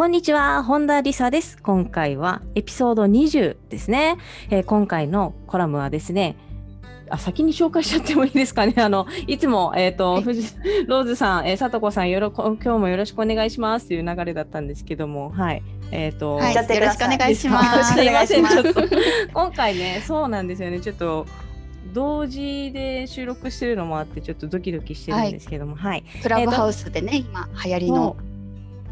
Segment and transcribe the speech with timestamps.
[0.00, 1.58] こんにちは、本田理沙です。
[1.62, 4.16] 今回はエピソード20ですね。
[4.48, 6.36] えー今回のコラムはですね、
[7.10, 8.72] あ先に紹介しちゃってもいいですかね。
[8.80, 15.62] あのいつも、えっ、と、はい藤ローズさん、えー、さとこさんよろこ、今日もよろしくお願いしますという流れだったんですけども、はい。
[15.90, 17.92] えっ、と、はい、よろしくお願いします。
[17.92, 18.80] すいません、ちょっと
[19.34, 20.80] 今回ね、そうなんですよね。
[20.80, 21.26] ちょっと
[21.92, 26.04] 同時で収録してるのもあって、ちょっとドキドキしてるんですけども、はい。
[26.06, 28.16] ますクラブハウスでね、今流行りの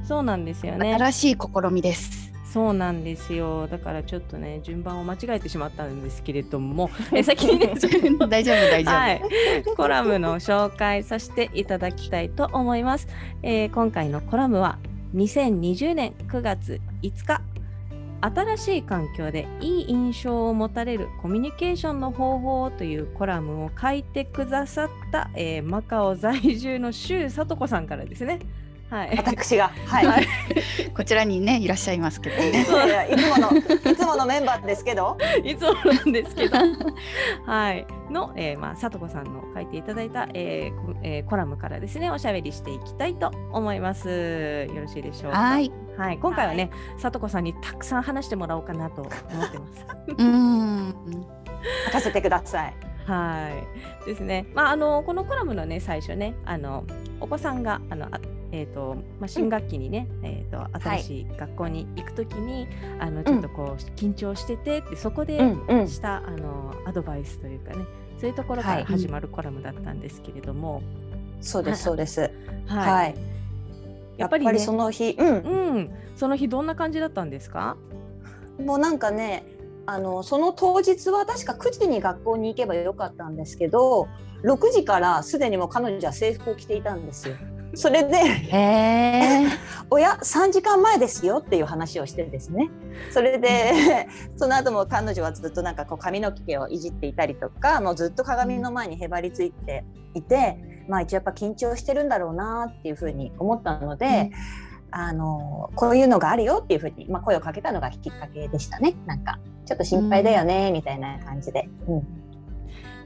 [0.08, 0.94] そうなんですよね。
[0.94, 2.32] 新しい試みです。
[2.50, 3.68] そうなんですよ。
[3.68, 7.74] だからちょっとね、順番を間違えてしまったんですけれども、 え先にね、
[8.26, 8.94] 大丈夫大丈夫。
[8.94, 9.22] はい、
[9.76, 13.06] コラムの紹介させていただきたいと思います。
[13.42, 14.78] えー今回のコラムは
[15.14, 17.42] 2020年9月5日
[18.22, 28.38] 新しい環境でいい印象を持たれるコミュニケーションの方法というコラムを書いてくださった、えーマカオ在住の周さと子さんからですね。
[28.91, 29.17] はい。
[29.17, 30.27] 私がはい、はい
[30.94, 32.50] こちらにねいらっしゃいますけどね。
[32.64, 36.56] いやいつものいつものメンバーですけどいつもなんですけど、
[37.47, 44.69] はい、の、えーまあ、さとこさんの書いていただいた、えーこえーコラムからですね、おしゃべりしていきたいと思います。
[44.75, 45.39] よろしいでしょうか？
[45.39, 45.70] はい。
[45.98, 49.86] はい、今回はね、さとこさんにたくさん話してもらおうかなと思ってます。
[50.09, 50.94] うーん。
[51.86, 53.48] 任せてくださいは
[54.05, 54.47] い、ですね。
[54.55, 56.84] まあ、あの、このコラムのね、最初ね、あの、
[57.21, 62.66] お子さんが、あの、あえーとまあ、新学期にね、えー、と新しい学校に行くときに、
[62.98, 67.84] あのちょっとこう緊張しててってそこでうんした、あのアドバイスというかね
[68.19, 68.81] そういうところかはい。
[68.81, 70.82] ら始まるコラムだったんですけれども、
[71.41, 72.20] そうです そうです。
[72.20, 72.31] はい。
[72.91, 73.14] はい、
[74.16, 75.28] やっぱり,、ねその日うん。
[75.28, 77.76] うん、その日どんな感じだったんですか？
[78.65, 79.44] もうなんかね
[79.86, 84.09] あのその当日は確か9時に学校に行けばよかったんですけど
[84.42, 87.36] 6時からすでにもう彼女は制服を着ていたんですよ。
[87.74, 89.46] それでへえ。
[89.90, 92.68] 「おや3時間前ですよ」っていう話をしてですね。
[93.10, 99.84] それで その後も彼女はずっとなんかこう髪の毛をいじっていたりとかもうずっと鏡の前にへばりついて
[100.14, 104.30] いて、まあ一応やっぱ緊張してるんだろうなっていうふうに思ったので、
[104.90, 108.94] あのこういうのがあるよっていうふうに、まあ、声をかけたのがきっかけでしたね。
[109.06, 111.68] なんかちょっと心配だよねみたいな感じで。
[111.86, 112.28] うん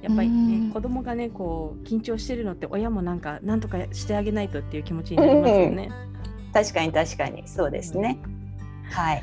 [0.03, 5.91] やっぱりうんね子供がねこう緊張してるのって親もなんかなんとかしてあげないとっていう気持ちになりますよね。
[6.53, 8.19] 確かに確かにそうですね。
[8.91, 9.23] はい。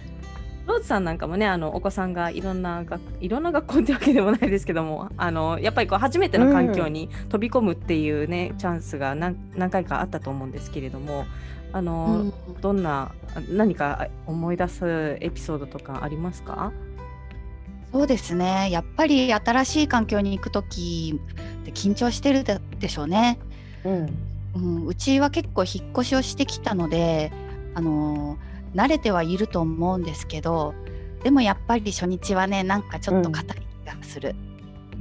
[0.66, 11.26] ローズさんなんかもねあのお子さんがいろんな学いろんな学校ってわけでもないですけどもあのやっぱりこう初めての環境に飛び込むっていうね、チャンスが何何回かあったと思うんですけれども
[11.74, 13.12] あの、うんどんな
[13.50, 16.72] 何か思い出すエピソードとかありますか？
[17.92, 18.70] そうですね。
[18.72, 21.20] やっぱり新しい環境に行くとき
[21.62, 23.40] って緊張してるででしょうね。
[23.84, 24.18] うん。
[24.56, 27.32] うん、うちは結構引っ越しをしてきたので、
[27.76, 28.38] あの
[28.76, 30.74] 慣れてはいると思うんですけど、
[31.24, 34.36] でもやっぱり初日はね、なんかちょっと硬い気がする。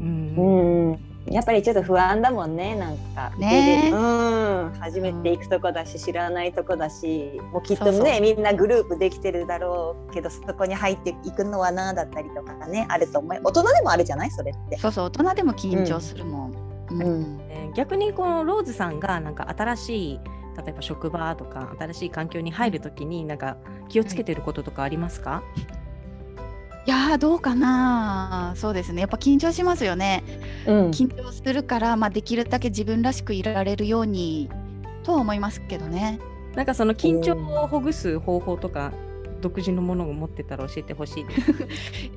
[0.01, 0.99] うんうん。
[1.31, 3.31] やっぱりちょっと不安だもんねなんか。
[3.39, 4.73] ねうん。
[4.81, 13.41] 初めて行くとこだし知らないとこだしもうきっとねそうそうみんなグループできてるだろうけどそこに入っていくのはなだったりとかねあると思う。
[13.45, 14.31] 大人でもあるじゃない？
[14.31, 14.79] それって。
[14.79, 16.53] そうそう、大人でも緊張するもん。
[16.91, 20.21] うんうんえー逆にこのローズさんがなんか新しい
[20.57, 25.61] 例えば職場とか新しい環境に入るときになんか気をつけてることとかありますか、い
[26.89, 28.55] やーどうかな。
[28.57, 29.01] そうですね。
[29.03, 30.25] やっぱ緊張しますよね。
[30.67, 30.91] うん。
[30.91, 34.49] 緊張するから、まあ、できるだけ自分らしくいられるように
[35.03, 36.19] とは思いますけどね。
[36.55, 38.93] なんかその緊張をほぐす方法とか
[39.41, 41.23] 独自のものを持ってたら教えてほしい。
[41.25, 41.27] い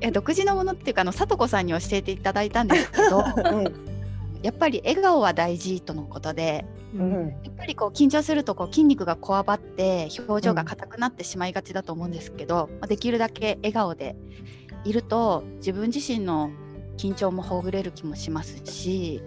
[0.00, 3.24] や独自のものっていうかあの聡子さんに教えていただいたんですけど
[4.42, 6.64] やっぱり笑顔は大事とのことで
[6.94, 7.00] うん。
[7.00, 14.16] うんやっぱりこう緊張するとこう筋肉がこわばって表情が硬くなってしまいがちだと思うんですけど、まあできるだけ笑顔で
[14.84, 16.50] いると自分自身の
[16.96, 19.22] 緊張もほぐれる気もしますし、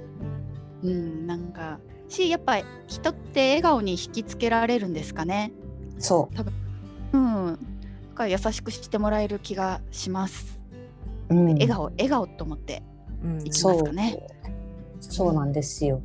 [0.83, 1.79] うん、なんか
[2.09, 2.57] しやっぱ
[2.87, 5.51] 人って笑顔に引きつけられるんですかね？
[5.97, 6.29] そ
[7.13, 7.57] うん、だ
[8.15, 10.59] から優しくしてもらえる気がします。
[11.29, 11.35] う。
[11.35, 12.83] うん笑顔笑顔と思って
[13.23, 14.27] うんいきそうますかね？
[14.99, 16.01] そうなんですよ。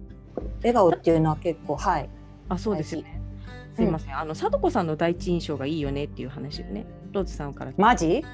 [0.59, 2.09] 笑顔っていうのは結構はい
[2.49, 3.21] あそうですよね。
[3.77, 7.73] すいません、あの貞子さんの第一印象がいいよねっていう話でね、ローズさんから。
[7.77, 8.25] マジ？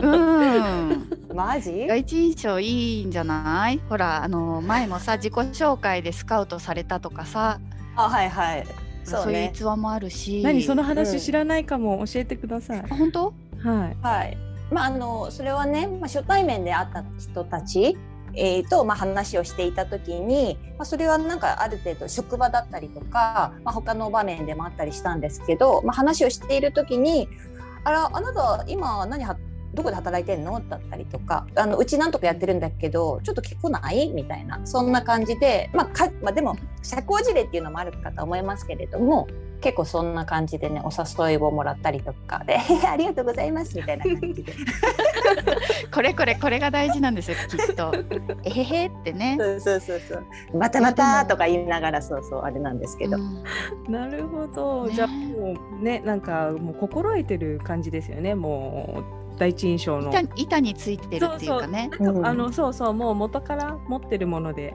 [0.00, 1.10] うん。
[1.34, 1.86] マジ？
[1.86, 3.80] 第一印象いいんじゃない？
[3.88, 7.60] ほらあの前もさ自己紹介でスカウトされたとかさ。
[7.96, 8.66] あはいはい。
[9.04, 10.42] そそううねいう逸話もあるし。
[10.42, 10.62] 何？
[10.62, 12.80] その話うん知らないかも教えてください。
[12.80, 13.34] あ本当？
[13.62, 13.96] はい。
[14.02, 14.38] はい。
[14.70, 17.96] まああのそれはね、まあ、初対面で会った人たち
[18.36, 27.28] えーとまあ、話をしていた時に、まあ、それはなんかある程度職場だったりとか、まあ、他の場面でもあったりしたんですけど、まあ、話をしている時に
[27.84, 29.36] 「あらあなた今何は
[29.74, 39.26] どこで働いてんの?」だったりとかあの「うちなんとかやってるんだけどちょっと来ない?」みたいなそんな感じで、まあかまあ、でも社交辞令っていうのもあるかと思いますけれども
[39.64, 44.52] 結構そんな感じでねお誘いをもらったりとかで「ありがとうございます」みたいな感じで。
[45.90, 47.92] これこれこれが大事なんですよきっと。
[48.44, 49.36] えへへってね。
[49.40, 50.58] そうそうそうそう。
[50.58, 53.16] またまたとか言いながらそうそうあれなんですけど。
[53.16, 53.42] うん
[53.88, 54.86] なるほど。
[54.86, 58.34] ねじゃあもうねなんかもう心得てる感じですよね。
[58.34, 59.02] も
[59.34, 60.10] う第一印象の。
[60.10, 61.90] 板板についてるっていうかね。
[62.22, 64.74] あのそうそうもう元から持ってるもので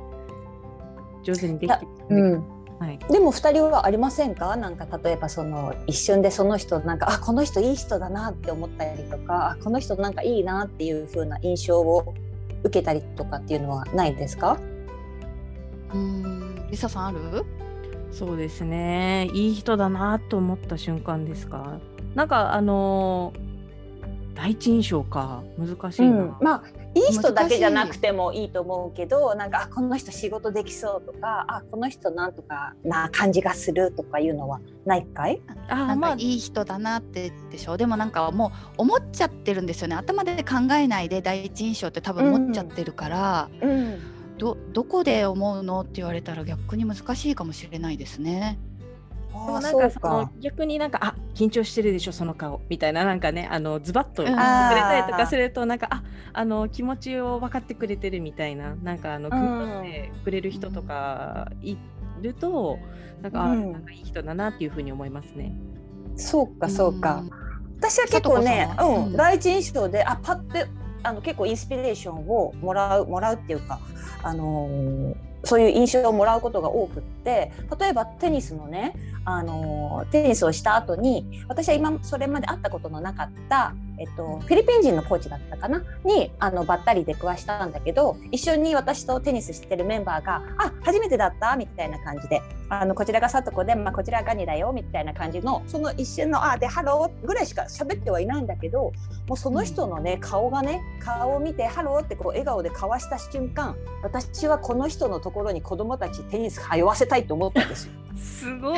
[1.21, 1.91] 上手にできてる。
[2.09, 2.58] うん。
[2.79, 2.97] はい。
[3.11, 4.55] でも二人はありませんか？
[4.55, 12.15] なんか例えばその一瞬でその人なんかあこの人いい人だなって思ったりとか、あこの人なんかいいなっていう風な印象を
[12.63, 14.57] 受けたりとかっていうのはないですか？
[15.93, 17.45] うんリサさんある？
[18.11, 19.29] そうですね。
[19.33, 21.79] いい人だなと思った瞬間ですか？
[22.15, 23.48] なんかあのー
[24.41, 25.43] 第一印象か。
[25.57, 26.37] 難しいな。
[26.41, 26.63] まあ
[26.95, 35.41] いい人だけじゃなくてもいいと思うけど、なんかあこの人仕事できそうとか、あこの人なんとかな感じがするとかいうのはないかい？
[35.67, 37.75] あーまあなんかいい人だなってでしょ？
[37.75, 39.95] でもなんかもう思っちゃってるんですよね。
[39.97, 43.99] 頭で考えないで第一印象って多分思っちゃってるから、うん。
[44.37, 45.81] どどこで思うの？
[45.81, 48.57] って言われたら逆に難しいかもしれないですね。
[49.31, 50.31] であもなんかーそのか。
[50.39, 52.61] 逆になんかあ緊張してるでしょその顔。
[52.69, 56.03] みたいななんかねあのズバッとうん言ってくれたりとかするとなんかあ
[56.33, 58.75] あの気持ちを分かってくれてるみたいな。
[58.75, 59.33] なんかあのうん。
[59.33, 61.77] 汲み取ってくれる人とかい
[62.21, 62.79] ると
[63.21, 63.71] なんか、あうん。
[63.71, 65.53] なんかいい人だなっていうふうに思いますね。
[66.15, 67.15] そうかそうか。
[67.15, 67.29] ん
[67.79, 69.13] 私は結構ねうん。
[69.15, 70.65] 第一印象であパッて
[71.03, 73.79] あの結構インスピレーションをもらうもらうっていうか、
[74.21, 78.93] あのーそういう印象をもらうことが多くって例えばテニスのね、
[79.25, 85.83] あのテニスをした後に私は今それまで会ったことのなかった、えっと、フィリピン人のコーチだったかな？
[86.05, 94.71] にあのばったり出くわしたんだけど一緒に私とテニスしてるメンバーが「あ初めてだった?」みたいな感じであのこちらがさとこで、まあ、こちらがガニだよ？
[94.73, 98.93] みたいな感じのその一瞬の「あでハロー」ぐらいしか喋ってはいないんだけど
[99.27, 107.93] もうその人のね顔がね顔を見て「ハロー」ってこう笑顔で交わした瞬間私はこの人のところに子供たちテニス通わせたいと思ったんですよ。
[108.17, 108.77] すごい。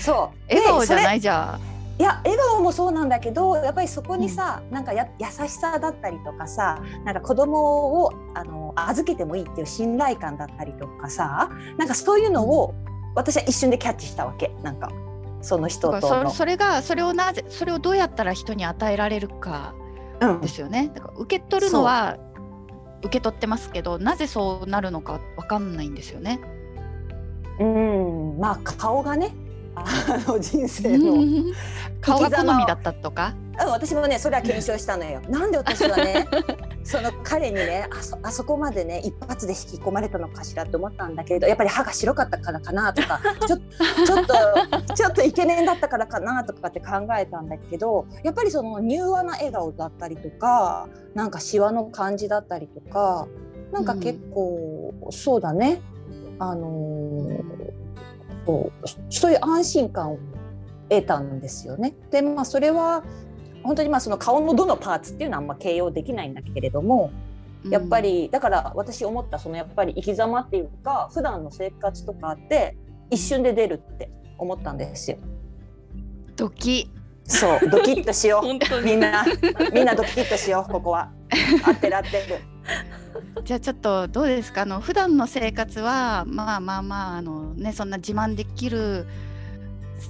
[0.00, 1.20] そう笑顔じゃない？
[1.20, 1.73] じゃん。
[1.98, 12.74] いや笑顔もそうなんだけどやっぱりそこにさ、なんかや優しさだったりとかさなんか子供をあの預けてもいいっていう信頼感だったりとかさなんかそういうのを
[13.14, 14.90] 私は一瞬でキャッチしたわけなんか
[15.40, 16.30] その人との。
[16.30, 19.74] そそれがそれをなぜそれをどうやったら人に与えられるか
[20.20, 20.90] うんですよね。
[20.94, 22.18] だから受け取るのは
[23.00, 26.40] 受け取ってますけどなぜそうなるのかわかんないんですよね。
[27.60, 29.32] うん、まあ顔がね
[29.76, 31.52] あの人生の、うん、
[32.00, 33.34] 顔が好みだったとか？
[33.56, 35.20] 私もねそれは検証したのよ。
[35.28, 36.26] なんで私はね
[36.82, 43.56] その彼にねあそあそこまでね一発で引き込まれたのかしらと思ったんだけどやっぱり歯が白かったからかなとかちょ
[44.04, 53.28] ちょっとちょっとイケメンだったからかなとかって考えたんだけどやっぱりその柔和な笑顔だったりとかなんかシワの感じだったりとか
[53.72, 55.80] なんか結構、そうだね
[56.38, 57.83] あのー
[58.46, 60.18] そうそういう安心感を
[60.88, 61.94] 得たんですよね。
[62.10, 63.02] でまあそれは
[63.62, 67.10] 本当にまあその顔のどのパーツっていうのはあんま形容できないんだけれども
[67.70, 72.76] やっぱりだから私思ったそのやっぱり生き様っていうか普段の生活とかって
[73.10, 75.18] 一瞬で出るって思ったんですよ。
[76.36, 76.90] ドキ
[77.26, 78.44] そうドキッとしよう
[78.84, 79.24] みんな
[79.72, 81.10] みんなドキッとしようここは
[81.64, 82.38] 合ってる合ってる。
[83.44, 84.62] じゃあちょっとどうですか？
[84.62, 89.06] あの普段の生活はまあまあまああのねそんな自慢できる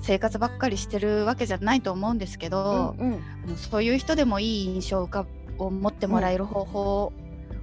[0.03, 3.57] 生活ばっかりしてるわけじゃないと思うんですけど、うんうん。
[3.57, 5.27] そういう人でもいい印象を浮か
[5.59, 7.13] を持ってもらえる方法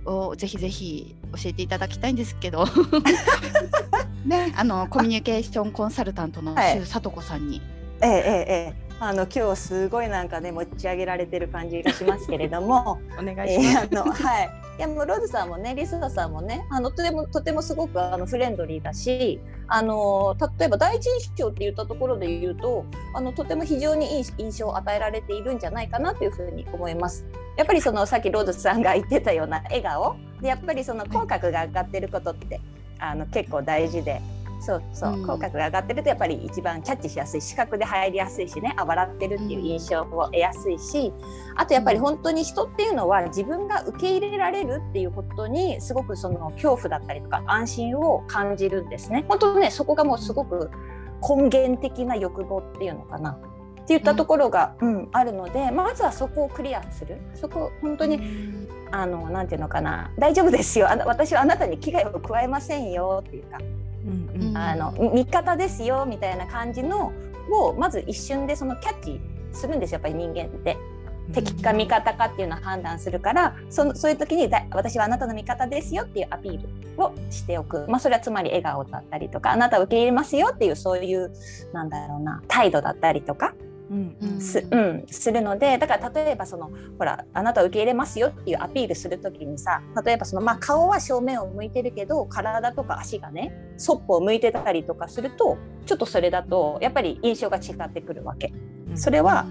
[0.06, 2.66] をぜひぜひ教えていただきたいんですけど。
[4.26, 4.54] ね。
[4.58, 6.74] あのコミュニケーションコンサルタントのはい。
[6.80, 7.62] 周さと子さんに、
[8.02, 8.96] ええええええ。
[9.00, 13.00] あの今日すごいなんかね持ち上げられてる感じがしますけれども。
[13.20, 13.88] お願いします。
[13.92, 27.26] えーあのはいいやもうローズさんもねリサさんもねあのとてもとてもすごくあのフレンドリーだしあの例えば第一印象って言ったところで言うとあのとても非常にいい印象を与えられているんじゃないかなというふうに思います。
[27.58, 32.60] やっぱりそのさっきローズさんが言ってたような笑顔でやっぱりその口角が上がってることって
[32.98, 34.22] あの結構大事で
[34.62, 38.74] そうそう、うん、口角が上がってるとやっぱり一番キャッチしやすい視覚で入りやすいしね。
[38.78, 41.12] あ笑ってるっていう印象を得やすいし、
[41.56, 49.26] あとやっぱり本当に人っていうのは自分が受け入れられるっていうことにすごくその恐怖だったりとか安心を感じるんですね。
[49.28, 50.70] 本当ねそこがもうすごく
[51.28, 53.32] 根源的な欲望っていうのかな。
[53.32, 57.18] っていったところが、うん、うん、あるのでまずはそこをクリアする。
[57.34, 60.12] そこ本当に、うん、あのなんていうのかな。
[60.20, 60.88] 大丈夫ですよ。
[60.88, 63.58] あ私はあなたに危害を加えませんよっていうか
[64.06, 67.14] うんうん、あの味方ですよみたいな感じの
[67.52, 70.78] をまず一瞬でそのキャッチするんですよやっぱり人間って。
[71.34, 76.68] 敵か味方かっていうのを判断するからそのそういう時に私はあなたの味方ですよっていうアピール
[77.02, 81.32] をしておく、まあ、それはつまり笑顔だったりとかあなたを受け入れますよっていうそういう
[81.74, 83.54] なんだろうな態度だったりとか
[84.40, 98.54] す,、うん、するのでだから例えばそのほらあなたを受け入れますよっていうアピールする時にさ例えばその、まあ、顔は正面を向いてるけど体とか足がねそっぽを向いてたりとかするとちょっとそれだとやっぱり印象が違ってくるわけ。
[98.96, 99.46] それは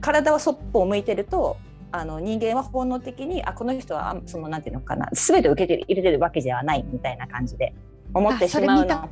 [0.00, 1.56] 体はそっぽを向いてると
[1.90, 7.74] あの人間は本能的にあこの人はそのなんていうのかな全て受けて入れてるわけではないみたいな感じで
[8.14, 9.08] 思ってしまうの。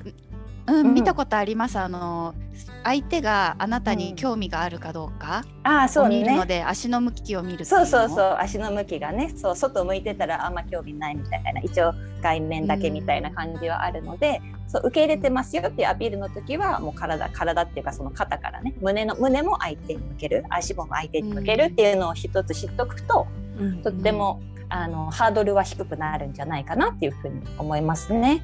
[0.70, 1.78] うん、見たことあります。
[1.78, 2.34] あの
[2.84, 8.36] 相手があなたに興味があるかどうか、うん、あそうね、見るので足の向きを見るそうそうそう。
[8.38, 9.32] 足の向きがね。
[9.36, 11.60] そう外向いてたらあんま興味ないみたいな。
[11.60, 18.74] 一応外面だけみたいな感じはあるので、うん、そう受け入れてますよっていうアピールの時はもう体体っていうかその肩からね。
[18.80, 20.44] 胸の胸も相手に向ける。
[20.48, 23.26] 足も相手に向けるっていうのを一つ知っとくと、
[23.58, 28.42] うん、とってもあのハードルは低くなるんじゃないかなっていうふうに思いますね。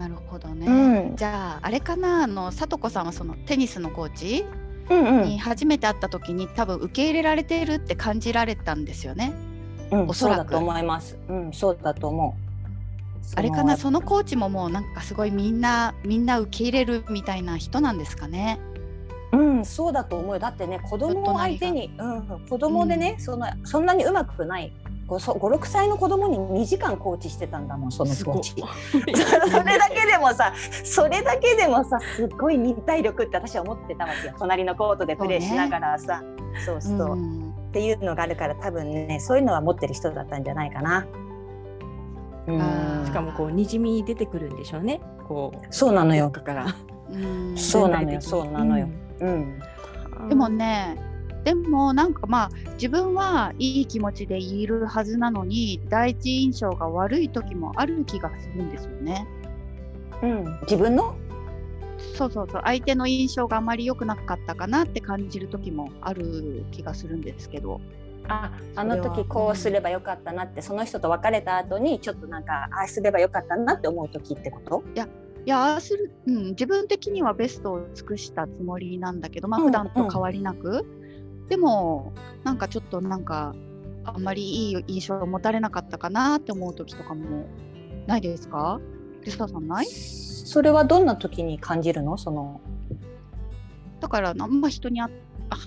[0.00, 2.24] なるほどね、うん、じゃああれかな？
[2.24, 4.46] あのさとこさんはそのテニスのコーチ、
[5.28, 9.34] に初めて会った時に多分受け入れられているって感じられたんですよね、
[9.90, 10.38] うん、おそらく。
[10.38, 12.50] そうだと思います、うん、そうだと思う。
[13.36, 13.76] あれかな？
[13.76, 18.58] そのコーチももうなんかすごいみんなみんな受け入れるみたいな人なんですかね？
[19.32, 24.72] うん、そうだと思うだってね子供を相手に、うん、子供でね、うん、そのそんなにうまくない
[25.18, 28.54] 56歳の子供に2時間コーチしてたんだもんそのコーチ
[28.90, 30.52] それだけでもさ
[30.84, 36.22] それだけでもさすごい忍耐力って私は思ってたわけよ隣のコートでプレーしながらさ
[36.64, 41.06] そうそう、ね、っていうのがあるから多分ねそういうのは持ってる人だったんじゃないかな。
[42.46, 45.00] うん、しかもこうにじみ出てくるんでしょうね。
[45.28, 46.30] こうそうなのよ。
[46.30, 46.66] から。
[47.54, 48.20] そうなのよ。
[48.20, 48.88] そうなのよ。
[49.20, 49.60] うん。
[50.28, 50.96] でもね、
[51.44, 59.26] でもなんかまあ自分はいい気持ちでいるはずなのに第一印象が悪い時もある気がするんですよね。
[60.22, 61.16] うん、自分の？
[62.14, 62.62] そうそうそう。
[62.64, 67.80] 相手の印象があまり良くなかったかなって感じる時もある気がするんですけど。
[68.28, 74.84] ああの時こうすればよかったなって、その人と別れた後にちょっとなんかああすればよかったなって思う時ってこと？
[74.94, 75.08] いや
[75.46, 80.86] いやあする、うん、自分的にはベストを尽くしたつもりなんだけど、まあ普段と変わりなく、
[81.50, 82.14] でも
[82.44, 83.54] なんかちょっとなんか
[84.04, 87.46] あんまりいい印象を持たれなかったかなって思う時とかも
[88.06, 88.80] ないですか？
[89.24, 89.86] リサさんない？
[89.86, 92.16] それはどんな時に感じるの？
[92.16, 92.60] その。
[94.00, 95.00] だからあんま人に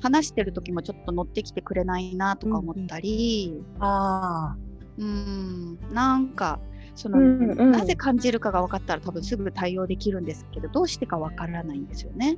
[0.02, 4.58] 話してる時もちょっと乗ってきてくれないなとか思ったり、うん、あ
[4.98, 5.78] うん。
[5.92, 6.60] なんか
[6.96, 12.38] その、うんうん、なぜ感じるかが分かったら多分すぐ対応できるんですけどどうしてか分からないんですよね。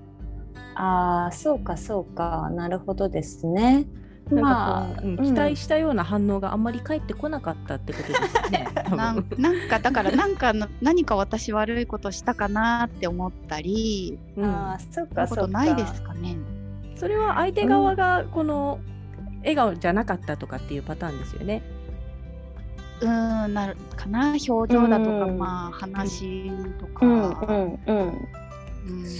[0.75, 3.85] ああそうかそうかなるほどですね。
[4.31, 8.67] まあ、うん、期待したような反応があんまり返ってこなかったってことですね。
[8.95, 9.23] なん
[9.69, 16.37] かだからなんか何か私悪いことしたかなって思ったり、うん、あそうかそうかないですかね。
[16.95, 18.79] それは相手側がこの
[19.39, 21.61] 笑顔じゃなかったとかっていうパターンですよね。
[23.01, 27.05] うんなるかな表情だとか、まあ話とか。
[27.05, 28.27] うんうんうん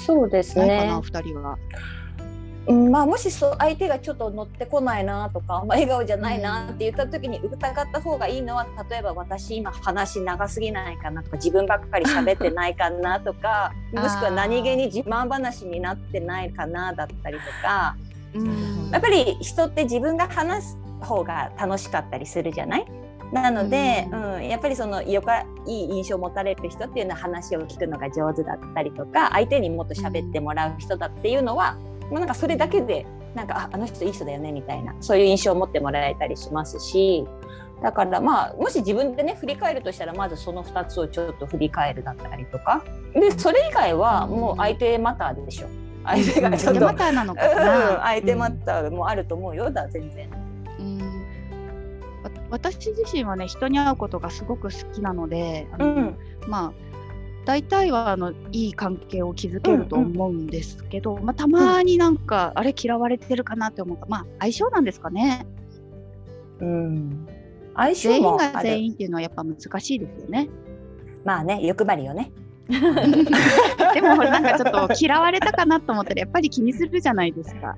[0.05, 0.91] そうですね。
[1.01, 1.57] 二人は。
[2.67, 17.95] まあ、もしそう相手がちょっと乗ってこないなとか、まあ、笑顔じゃないなって言った時に疑った方がいいのは例えば私今話長すぎないかなとか自分ばっかり喋ってないかなとかもしくは何気に自慢話になってないかなだったりとか、
[18.34, 22.86] うん、やっぱり人って自分が話す方が楽しかったりするじゃない？
[23.42, 31.75] なので、うん、うん、やっぱりそのよかいい印象を持たれる人っていうのは話を聞くのが上手だったりとか相手にもっと喋ってもらう人だっていうのは、
[32.10, 37.25] もうなんかそれだけでなんかああの人いい人だよねみたいなそういう印象を持ってもらえたりしますし
[37.82, 45.68] だからまあもし自分でね振り返るとしたらまずその2つをちょっと振り返るだったりとかでそれ以外はもう相手マターでしょ
[46.06, 48.00] 相手がちょっと、マターなのかうんな。
[48.04, 50.44] 相手マターもあると思うよだ全然。
[52.49, 56.17] 私自身はね人に会うことがすごく好きなので、あのうん。
[56.47, 56.73] まあ
[57.45, 65.45] 大体はあのいい関係を築けると思うんですけど、まあ、たまになんか、あれ嫌われてるかなって思うかまあ相性なんですかね。
[66.59, 67.27] うん、
[67.75, 70.49] 相性全員が全員っていうのはやっぱ難しいですよね。
[71.23, 72.31] まあね欲張りよね。
[72.67, 77.75] でもなんかちょっと嫌われたかなと思ったらやっぱり気にするじゃないですか。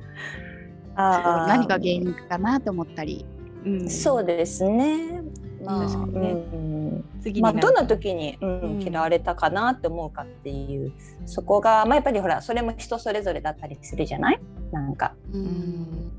[0.96, 1.48] あー。
[1.48, 3.26] 何が原因かなと思ったり
[3.68, 3.90] うん。
[3.90, 5.22] そうですね。
[5.64, 6.32] まあ確かにね。
[6.32, 7.04] うん。
[7.22, 10.94] 次まあ、どんな時に、うんうん嫌われたかなって思うかっていう
[11.26, 14.40] そこが、まあ、やっぱりほらそれも人それぞれだったりするじゃない？
[14.72, 15.14] なんか。
[15.34, 16.12] うん。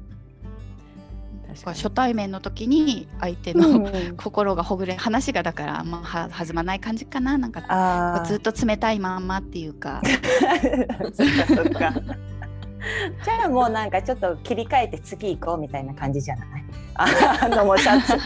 [1.48, 1.76] 確かに。
[1.76, 4.16] 初対面の時に相手うの、ん。
[4.16, 7.38] 心がほぐれ話がだからあんまは弾まない感じかな？
[7.38, 10.02] なんかあずっと冷たいまんまっていうか。
[10.04, 11.92] ー そっかそっか。
[13.24, 16.64] じゃあもうなんかちょっと切り替えて次行こうみたいな感じじゃない？
[16.98, 18.18] あのもうシャツ。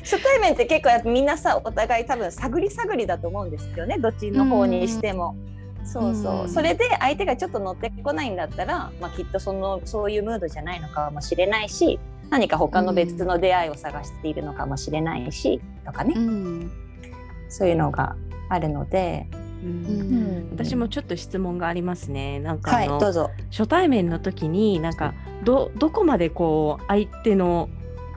[0.00, 3.98] 初対面って結構やっぱみんなさお互い多分探り探りだと思うんですよね。
[3.98, 5.36] どっちの方にしても。
[5.84, 6.48] そうそう、うん。
[6.48, 11.98] それで相手がちょっと乗ってこないんだったら、まあ、きっとそのそういうムードじゃないのかもしれないし
[12.30, 16.72] 何か他の別の出会いを探しているのかもしれないしとかね、うん。
[17.48, 18.16] そういうのが
[18.48, 19.26] あるので、
[19.62, 19.68] うん。
[19.68, 19.92] う
[20.44, 20.48] ん。
[20.52, 22.38] 私もちょっと質問がありますね。
[22.38, 23.30] なんかはいあの、どうぞ。
[23.50, 27.68] 初対面の時になんかどどこまでこう相手の、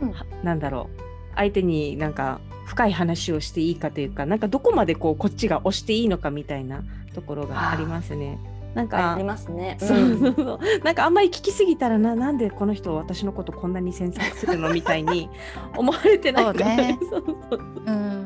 [0.02, 1.02] うんなんだろう
[1.36, 6.84] 相手になんか深い話をしていいかというかなんかどこまでこうこっちが押していいのかみたいな
[7.14, 8.40] ところがありますね。
[8.76, 9.78] なんかありますね。
[9.80, 9.98] そう。
[9.98, 15.30] そうそうなんかあんまり聞きすぎたらななんでこの人私のことこんなに詮索するのみたいに
[15.76, 16.60] 思われてないかな。
[16.60, 17.00] そうね。
[17.10, 17.60] そうそう。
[17.86, 18.26] うん。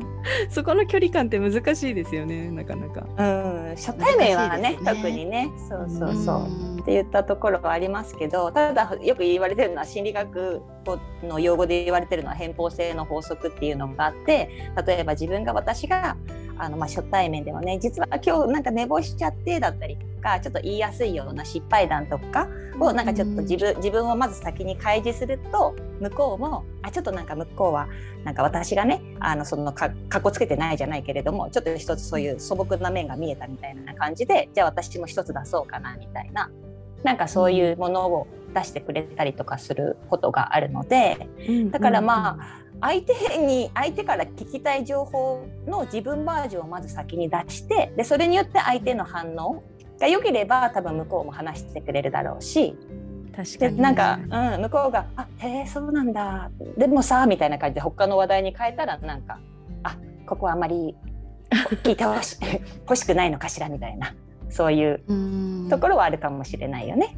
[0.50, 3.06] そこの距離感って難しいですよねなかなか。
[3.18, 3.24] う
[3.72, 4.80] ん、初対面はねね。
[4.84, 5.50] 特にね。
[5.70, 6.40] そうそうそう。
[6.76, 6.80] ん。
[6.80, 10.62] って言ったところはありますけどただよく言われてるのは心理学
[11.24, 14.50] の用語で言われてるのは偏方性の法則っていうのがあって
[14.88, 16.18] 例えば自分が私が
[16.58, 22.48] あのまあ初対面でもね実は今日なんか寝坊しちゃってだったりとかちょっと言いやすいような失敗談とか
[22.80, 27.88] をなんかちょっと自分自分をまず先に開示すると向こうもあちょっとなんか向こうは
[28.24, 36.50] なんか私がねあのそのかかっこつけてないじゃないけれどもちょっと一つそういう素朴な面が見えたみたいな感じでじゃあ私も一つ出そうかなみたいな
[37.04, 41.30] なんかそういうものを出してくれたりとかすることがあるので
[41.72, 49.64] だからまあ相手に相手から聞きたい情報の自分バージョンをまず先に出してでそれによって相手の反応
[50.00, 52.76] が良ければ多分向こうも話してくれるだろうし
[53.36, 54.20] 確かにでなんか、
[54.56, 56.52] うん、向こうが「あへえそうなんだ。
[56.78, 59.40] でもさ」みたいな感じで他の話題に変えたらなんか
[59.84, 60.96] 「あここはあんまり
[61.84, 62.38] 聞いてほし
[62.82, 64.14] 欲しくないのかしら」みたいな
[64.50, 65.68] そういううん。
[65.70, 67.18] ところはあるかもしれないよね。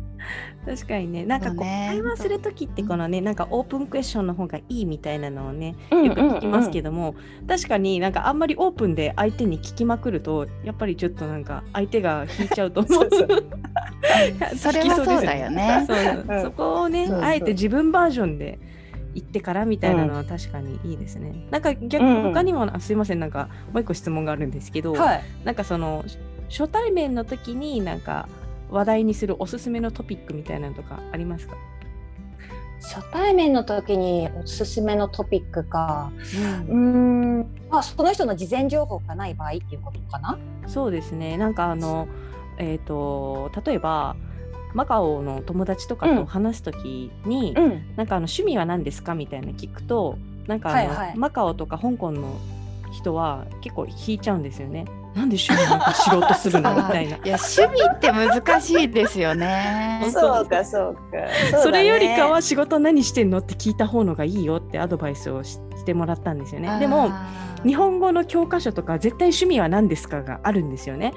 [0.66, 1.26] 確かにね。
[1.26, 1.88] なんかこうね。
[1.90, 7.16] 会話する時ってこのねなんかオープンクエスチョンの方がいいみたいなのをねよよく聞きますけども、
[7.48, 12.92] 確かになんかあんまりオープンで相手に聞きまくるとやっぱりちょっとなんか相手が引いちゃうと思う。
[13.00, 13.28] そうそう。
[14.56, 15.86] それはそうだよね。
[15.88, 16.42] そううん。
[16.44, 18.60] そこをね、あえて自分バージョンで
[19.14, 21.48] 言ってからみたいなのは確かにいいですね。
[21.52, 22.24] なんか逆、うん。
[22.24, 23.20] 他にもあすいません。
[23.20, 25.22] なんかもう一個質問があるんですけど、はい。
[25.44, 26.04] なんかその
[26.52, 28.28] 初対面の時になんか
[28.70, 31.56] 話題にするおすすめのトピックみたいなのとかありますか？
[32.82, 36.12] 初対面の時におすすめのトピックか。
[36.16, 37.40] うーうん。
[37.42, 40.38] んまあその人の事前情報がない場合っていうことかな？
[40.68, 41.38] そうですね。
[41.38, 42.08] なんかあの
[42.58, 44.16] えっ、と例えば
[44.74, 47.96] マカオの友達とかと話す時に、うん。
[47.96, 52.40] なんかあの趣味は何ですかみたいな聞くとなんかあの、はいはいマカオとか香港の
[52.92, 54.86] 人は結構引いちゃうんですよね。
[55.16, 57.18] なんで趣味なんか知ろうとするのみたいな。
[57.24, 60.08] いや趣味って難しいですよね。
[60.12, 61.60] そうかそうか。
[61.62, 66.78] それよりかはあ仕事何してんのって聞いた方のがいいよってアドバイスをししてもらったんですよね。
[66.80, 67.12] でも
[67.66, 71.14] 日本語の教科書とか絶対趣味は何ですかがあるんですよね。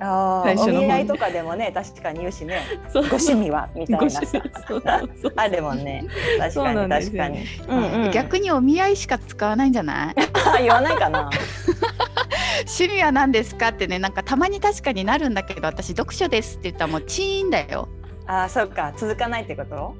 [0.00, 0.78] あ最初の方に。
[0.78, 2.60] お見合いとかでもね確かに言うしね。
[2.92, 3.02] そう。
[3.04, 4.10] ご趣味はみたいごな。
[4.10, 5.32] さ趣味そうそうそう。
[5.36, 6.04] あるもんね。
[6.38, 10.14] 確そうかに確かに、うんうん、逆にお見合いしか使わないんじゃない？
[10.54, 11.30] あ 言わないかな
[12.62, 13.68] 趣味は何ですか？
[13.68, 17.88] ってねなんかたまに確かになるんだけど私読書ですって言ったらもうチーンだよ。
[18.26, 19.94] あそうか続かないってこと？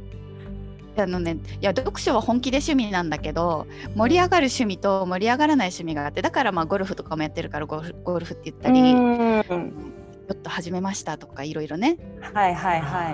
[0.94, 13.10] あのね、いや読書は本気で趣味なんだけど盛り上がる趣味と盛り上がらない趣味があってだからまあゴルフとかもやってるからゴルフゴルフって言ったり、ちうんょっと始めましたとかいろいろねはいはいは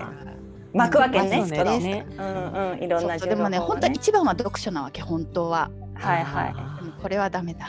[0.74, 1.46] い巻くわけね。
[1.46, 5.70] そうそのねうんうんいろんなそうそうでもね本当は一番は読書なわけ本当は。
[5.94, 6.54] はいはい。
[7.00, 7.68] これはダメだ。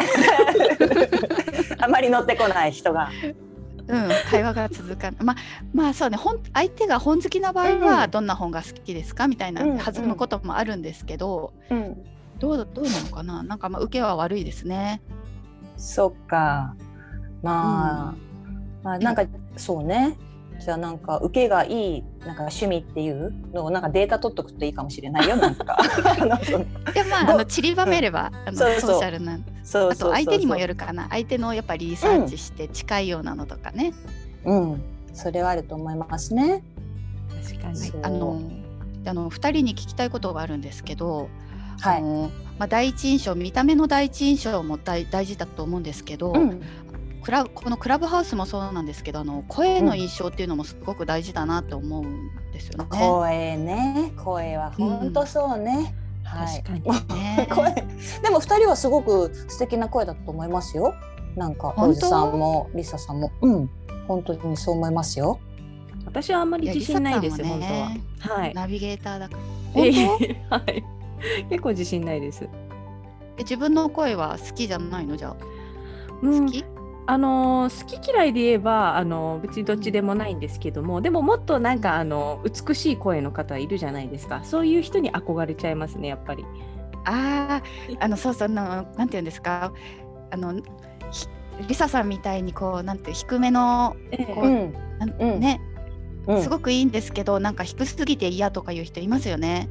[1.80, 3.10] あまり乗ってこない人が。
[3.88, 5.24] うん、会話が続かない。
[5.24, 5.36] まあ、
[5.74, 9.26] まあ、そうね、本、相手が本好きな場合は、どんな本が好きですか？
[9.26, 11.52] みたいな、うん弾むこともあるんですけど。
[11.70, 11.96] うん。
[12.38, 15.00] どう、どうなのかな、なんか、まあ、受けは悪いですね。
[15.76, 16.74] そっか。
[17.42, 18.14] まあ、
[18.82, 19.24] まあなんか
[19.56, 20.16] そうね。
[20.60, 25.78] じゃあなんか受けがいいなんか趣味っていうのをなんかデータ取っとくといいかもしれないよ なんか。
[26.92, 29.34] で、まあ、ごあの、散りばめれば、あの、ソーシャルな。
[29.34, 33.92] あそうそうそうと、相手にもよるかな、相手のやっぱりリサーチして、近いようなのとかね。
[34.44, 34.82] うん。
[35.14, 36.62] それはあると思いますね。
[37.48, 38.40] 確かにあの。
[39.06, 41.30] あの、二人に聞きたいことがあるんですけど。
[41.80, 41.98] はい。
[41.98, 46.32] あのまあ、第一印象、見た目の第一印象も大大事だと思うんですけど。
[46.32, 46.62] うん。
[47.22, 52.86] クラブこのクラブハウスもそうなんですけどあの声の印象っていうのもすごく大事だなと思うんですよね。
[52.90, 54.12] 声ね。
[54.16, 55.94] 声は本当そうね。
[56.24, 56.62] はい。
[56.62, 57.74] 確かにね 声
[58.22, 60.94] でも二人はすごく素敵な声だと思いますよ。
[61.36, 63.70] なんかおじさんもリサさんも、うん、
[64.08, 65.38] 本当にそう思いますよ。
[66.04, 68.36] 私はあんまり自信ないですよ、いや本当は。
[68.36, 68.54] はい。
[68.54, 69.40] ナビゲーターだから。
[69.84, 70.84] え本当えはい。
[71.50, 72.44] 結構自信ないです。
[73.36, 75.16] え自分の声は好きじゃないの？
[75.16, 75.36] じゃあ
[76.22, 76.64] うん好き、
[77.10, 84.42] あのー好き嫌いで言えばあのー別にどっちでもないんですけどもでももっとなんかあの美しい声の方いるじゃないですか。
[84.44, 86.44] そういう人に憧れちゃいますねやっぱり。
[87.04, 87.62] あ
[87.98, 89.72] ああのそうそうあのなんて言うんですか？
[90.30, 90.54] あの
[91.10, 91.26] ひ
[91.66, 95.40] リサさんみたいにこうなんて低めのえこうん、なんうん。
[95.40, 95.60] ね、
[96.26, 99.68] うん、すごくいいんですけどなんか低すぎて嫌とかいう人いますよね。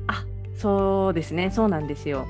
[0.55, 2.27] そうですねそうなんですよ。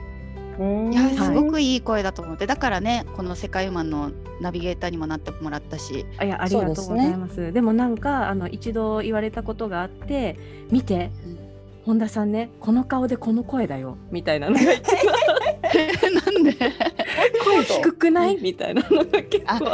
[0.59, 0.93] うん。
[0.93, 1.77] いやはいすごくい。
[1.77, 6.05] い声だと思ってだからねこの世界ウーマンのナビゲーターにもなってもらったし。
[6.17, 7.51] あいやありがとうございます。
[7.53, 10.37] でもなんかあの一度言われたことがあって
[10.69, 11.39] 見て、うん。
[11.85, 14.91] 本田さんねこの顔でこの声だよみたいなのが言って
[16.11, 16.55] なんで？
[17.63, 18.37] 声低くない？
[18.41, 19.65] みたいなのが結構あって、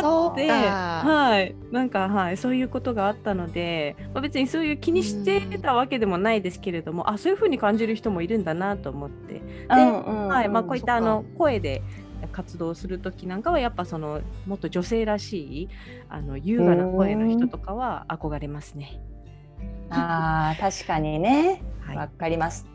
[0.00, 2.36] そうかはい、なんかはい。
[2.36, 10.48] そういうことがあったので、まあ、別にそういう気にしてたわけでもないですけれども、あそういう風に感じる人もいるんだなと思って、うんうんはい。
[10.48, 11.82] まあ、こういったあの声で
[12.32, 15.68] 活動する時なんかはやっぱそのもっと女性らしい
[16.08, 19.00] あの優雅な声の人とかは憧れますね。
[19.90, 21.62] あー確かにね。
[21.80, 21.96] はい。
[21.96, 22.66] わかります。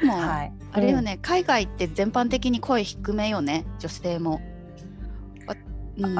[0.00, 0.52] でも、はい。
[0.72, 4.40] あれよね、海外って全般的に声低めよね女性も。
[5.46, 5.54] わ
[5.96, 6.14] うん、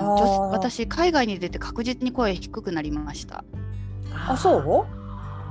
[0.50, 3.44] 私海外に出て確実に声低くなりました。
[4.28, 4.87] あそ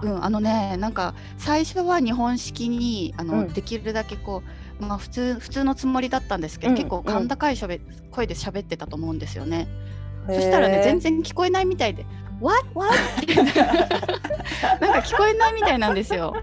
[0.03, 0.05] う？
[0.05, 4.43] うん、あのねなんか最初は日本式にあの、うんできるだけこ
[4.81, 7.79] う、まあ、普通普通のつもりだったんですけど、うん結構甲高いしゃべ
[8.11, 9.67] 声で喋ってたと思うんですよね。
[10.27, 12.05] そしたらね全然聞こえないみたいで
[12.39, 12.65] 「What?
[12.73, 12.93] What?」
[14.79, 16.33] なんか聞こえないみたいなんですよ。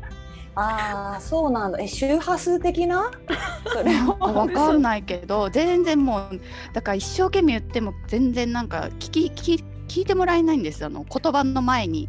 [0.55, 1.79] ああそうなんだ。
[1.81, 3.11] え周波数的な？
[3.73, 6.41] それもわかんないけど全然もう
[6.73, 12.09] だから一生懸命言っても全然なんか聞き聞き聞いてもらえないんですあの言葉の前に。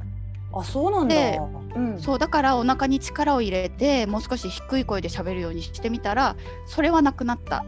[0.53, 1.39] あそうなんだで。
[1.75, 1.99] うん。
[1.99, 7.63] そうだからお腹に力を入れてもう少し低い声で喋るようにしてみたらそれはなくなった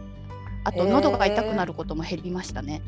[0.65, 2.81] あと喉が痛くなることも減りましたね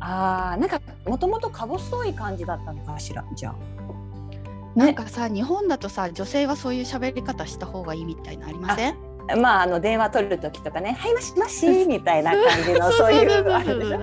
[0.00, 3.75] ああなんかもともとか細い感じだったのかしらじゃあ。
[4.76, 8.96] なんかさ日本だとさ女性はそういう喋り方した方がいいみたいなのありません？
[9.40, 14.00] まああの電話取る時とかね「はいもしもし」みたいな感じのそういうあるでしょ。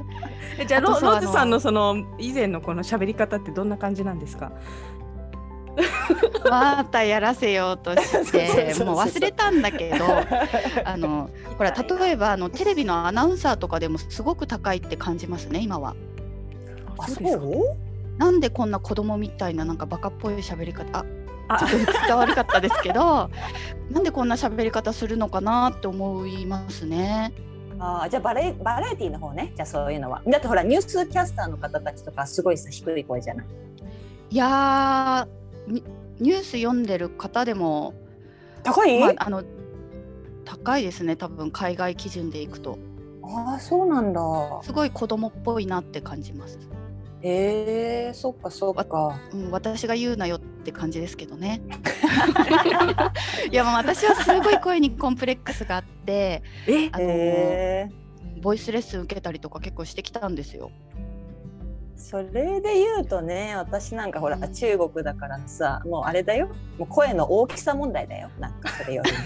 [0.60, 4.52] えじゃあロローズさんあののその以前のこの喋り方ってどんな感じなんですか？
[6.50, 10.06] またやらせようとしてもう忘れたんだけど
[10.86, 15.96] あのほら例えばあのテレビのアナウンサーとかでもすごく高いって感じますね今は。
[16.98, 17.44] あそうですか？
[17.44, 17.78] そう？
[18.18, 21.06] なんでこんな子供みたいななんかバカっぽい喋り方あ
[21.56, 21.58] あ。
[21.60, 23.30] ちょっと伝わ悪かったですけど
[23.92, 27.34] なんでこんな喋り方するのかなって思いますね。
[27.80, 29.52] あーじゃあバレバラエティの方ね。
[29.56, 30.22] じゃあそういうのは。
[30.28, 33.46] だってほらニュースキャスターの方たちとかすごいさ低い声じゃない？
[34.30, 35.28] いや
[35.68, 37.94] ニュース読んでる方でも、
[38.64, 39.44] 高い、まあ、あの
[40.46, 42.78] 高いですね多分海外基準でいくと。
[43.24, 44.22] ああそうなんだ。
[44.62, 46.60] すごい子供っぽいなって感じます。
[47.24, 49.18] へえそっかそっか。
[49.32, 51.62] うん、私が言うなよって感じですけどね。
[53.50, 56.90] いやもう私はすごい声にコンプレックスがあってえ？
[56.92, 57.90] あのへえ
[58.42, 60.70] ボイスレッスン受けたりとか結構してきたんですよ。
[61.96, 64.54] それで言うとね私なんかほらうん。
[64.54, 66.50] 中国だからさもうあれだよ。
[66.78, 68.30] もう声の大きさ問題だよ。
[68.38, 69.18] なんかそれよりも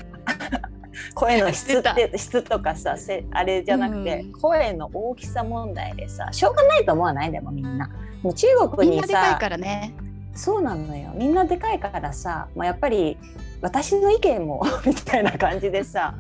[1.13, 7.31] 声の質って質とかさせあれじゃなくて、うん声の大きさ問題でさしょうがないと思わない？
[7.31, 7.89] でもみんな。
[8.21, 9.93] もう中国にみんなでかいさからね。
[10.33, 11.11] そうなのよ。
[11.15, 13.17] みんなでかいからさ、まあ、やっぱり
[13.61, 16.13] 私の意見も みたいな感じでさ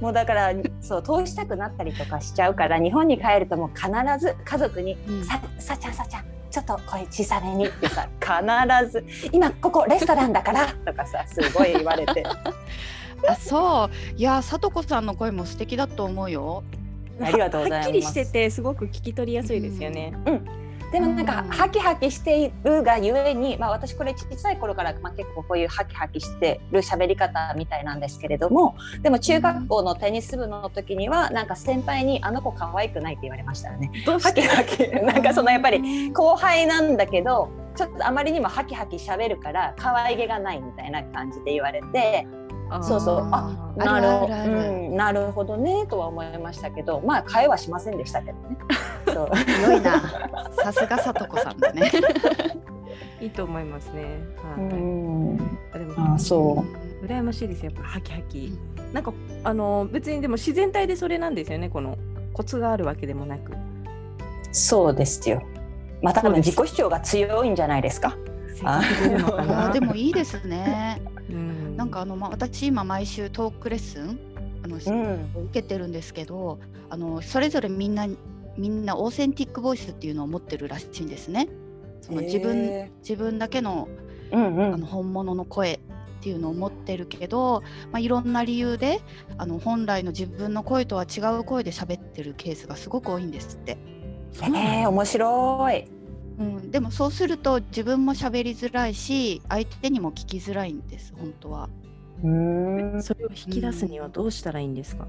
[0.00, 12.24] もうだからそう通したくなったりとかしちゃうから日本に帰るともう必ず家族にうん「ささちゃんさちゃんちょっと声小さめに」ってさ必ず「今ここレストランだから」とかさすごい言われて
[13.28, 16.62] あそういやさとこさんの声も素敵だと思うよ。
[17.22, 20.14] ありがとうございますはっきりしててすごく聞き取りやすいですよね。
[20.92, 33.90] でもなんかうんハキハキしているがゆえに、まあ、私これ小さい頃から、まあ、結構こういうハキハキしてる喋り方みたいなんですけれどもでも中学校のテニス部の時にはなんか先輩に「あの子可愛くない」って言われましたよね。
[34.04, 42.26] ハキハキ なんかそのやっぱり後輩なんだけどちょっとあまりにもハキハキ喋るから可愛げがないみたいな感じで言われて
[42.82, 48.56] そうそうああなるあるあるうん、なるほどねとは思いましたけどまあ会話しませんでしたけどね。
[49.12, 50.00] そう強いな。
[50.52, 51.90] さすがさとこさんだね。
[53.20, 54.04] いいと思いますね。
[54.56, 54.74] うはい。
[54.74, 56.64] んあでもあそ
[57.02, 58.58] う羨ましいですよやっぱハキハキ。
[58.92, 59.12] なんか
[59.44, 61.96] あの別にでも自然体でそれなんですよねこの
[62.32, 63.52] コツがあるわけでもなく。
[64.52, 65.42] そうですよ。
[66.02, 68.16] また多分自己主張が強いんじゃないですか。
[68.64, 71.00] あでもいいですね。
[71.80, 74.18] うんなんかあの、まあ、私今毎週トークレッスン
[74.62, 74.78] あの、ん。
[75.46, 76.58] 受けてるんですけど
[76.90, 78.06] あのそれぞれみんな
[78.56, 81.48] みんなオーセンティックボイスっていうのを持ってるらしいんですね。
[82.02, 84.80] その自分へ自分だけのーうんうあのん。
[84.82, 85.78] 本物の声っ
[86.22, 89.00] ていうのを持ってるけど、まあ、いろんな理由で
[89.38, 93.78] あの本来の自分の声とは違う声で喋ってるケースがすごく多いんですって。
[94.42, 95.99] えー、面白い。
[96.40, 101.68] うん、でもそうすると自分も喋りづらいし相手にも聞きづらいんです本当は。
[103.02, 105.06] それを引き出すにはどうしたらいいんですか？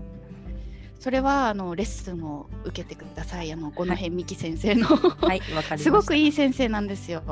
[1.00, 5.78] それはあのレッスンを受けてくださいあの五戸美希先生の、はい わかりました。
[5.80, 7.24] すごくいい先生なんですよ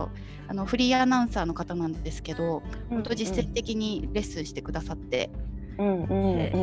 [0.48, 5.30] あのフリーアナウンサーの方なんですけど本当実践的にレッスンしてくださって、
[5.78, 6.62] うんうんへうん。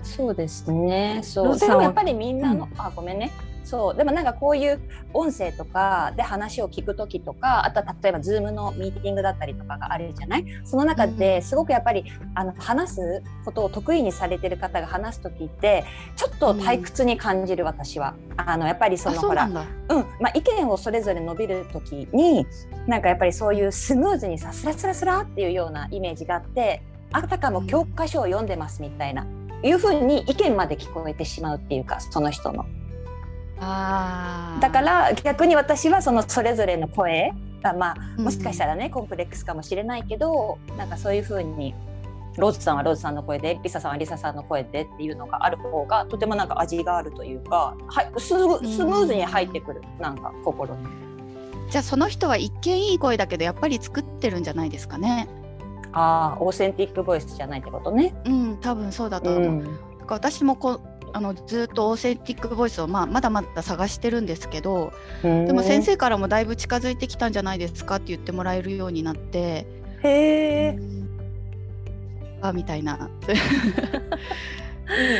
[0.00, 1.20] ーそうですね。
[1.22, 1.46] そう。
[1.46, 3.30] ローさんはでもやっぱりみんなの、あごめんね。
[3.66, 3.96] そう。
[3.96, 4.80] でもなんかこういう
[5.12, 10.44] 音声とかで話を聞く時とかあとは例えば Zoom のミーティングだったりとかがあるじゃない？
[10.64, 19.66] その中ですごくやっぱりあの話すことを得意にされてる方が話す時ってちょっと退屈に感じる私は、あのやっぱりそあのほらそうなん
[20.20, 22.46] まあ、意見をそれぞれ述べる時に
[22.86, 29.26] なんかやっぱりそういうスムーズにさスラスラスラっていうようなイメージがあってあたかも教科書を読んでますみたいな、
[29.62, 32.64] いうふうに意見まで聞こえてしまうっていうかその人の。
[33.58, 38.24] だから逆に私はそのそれぞれの声がまあうん。
[38.24, 41.74] もしかしたらね、コンプレックスかもしれないけどなんかそういうふうに
[42.36, 50.86] ローズさんはローズさんの声でリサさんはリサさんの声でっていうのがある方がとてもなんか味があるというかはいスムスムーズに入ってくるなんか心に。
[51.70, 55.28] じゃあその人は一見いい声だけどやっぱり作ってるんじゃないですかね。
[55.92, 58.14] ああ authentic voice じゃないってことね。
[58.26, 60.80] うん多分そうだと思う、だから私もこう
[61.16, 69.66] あのずっと authentic voice を、まあ、まだまだ探してるんですけどでも先生からもだいぶ近づいてきたんじゃないですかって言ってもらえるようになって
[70.02, 70.78] へえ
[72.42, 73.34] あみたいないい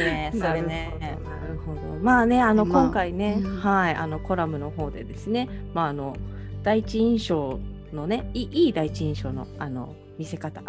[0.05, 0.95] ね それね。
[1.01, 1.09] な
[1.49, 1.81] るほど。
[2.01, 6.15] まあねあの、まあ今回ね、うんはいあのコラムの方でですねまああの
[6.63, 7.59] 第一印象
[7.93, 10.63] のねいい第一印象のあの見せ方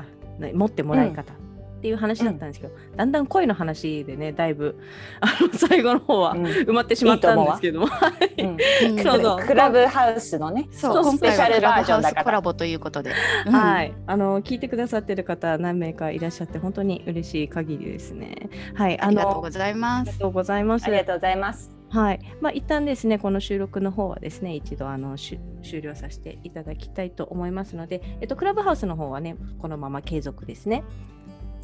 [0.53, 1.33] 持ってもらい方。
[1.77, 4.79] っていう話だったんですけど、だんだん声の話でねだいぶ
[5.21, 6.45] あの最後の方はうん。
[6.45, 8.43] 埋まってしまったんですけども、う。
[8.43, 8.57] ん
[8.89, 9.03] うん。
[9.03, 9.45] そうそう。
[9.45, 11.03] クラブハウスのねそう。
[11.03, 12.23] 今スペシャルバージョンだから。
[12.23, 12.41] コラ。
[12.41, 13.11] ボということで、
[13.45, 13.53] うん。
[13.53, 18.49] はい、あの聞いてくださってる方何名かいらっしゃって本当に嬉しい限りですね。
[18.73, 20.09] はい、ありがとうのございます。
[20.09, 20.85] ありがとうございます。
[20.85, 21.71] ありがとうございます。
[21.89, 30.83] はい、まあ一旦ですねこの収録の方はですね一度あのし終了させていただきたいと思いますので、えっとクラブハウスの方はねこのまま継続ですね。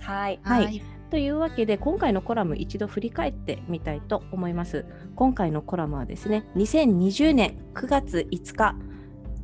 [0.03, 0.39] はい。
[0.43, 0.81] はい
[1.13, 4.83] というわけで今回のコラム一度振り返ってみたいと思います。
[5.15, 8.75] 今回のコラムはですね2020年9月5日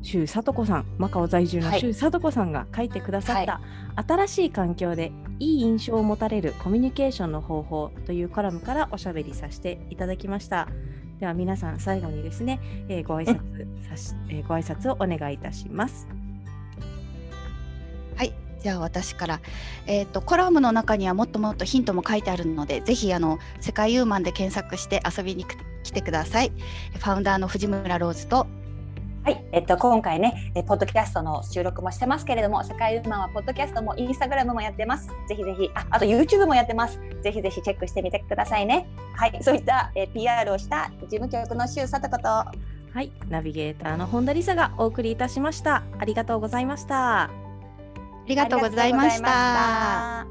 [0.02, 3.60] 周里子さんマカオ在住のはい周里子さんが書いてくださった、
[4.04, 10.68] 新しい環境でいい印象を持たれるコミュニケーションの方法というコラムからおしゃべりさせていただきました。
[11.20, 16.08] では皆さん最後にですね、えーご挨拶さし、えーご挨拶をお願いいたします。
[18.60, 19.40] はい、じゃあ私から、
[19.86, 25.44] えー、とコラムの中にはもっともっとヒントも書いてあるのでぜひあの世界ユーマンで検索して遊びに
[25.82, 26.52] 来てください
[26.98, 28.46] ファウンダーの藤村ローズと
[29.22, 35.08] はい、えっと、今回ね、えポッドキャストの収録もしてますけれども、世界ウーマンはポッドキャストもインスタグラムもやってます。
[35.28, 36.98] ぜひぜひ、あ、あと YouTube もやってます。
[37.22, 38.88] ぜひぜひチェックしてみてくださいね。
[39.14, 42.46] はい、そういった、え PR をした事務局の周佐子と、は
[43.02, 45.82] い、ナビゲーターの本田理沙がお送りいたしました。
[45.98, 47.39] ありがとうございました。
[48.24, 50.26] ありがとうございました。